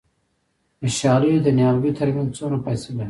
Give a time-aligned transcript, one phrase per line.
[0.81, 2.99] د شالیو د نیالګیو ترمنځ څومره فاصله وي؟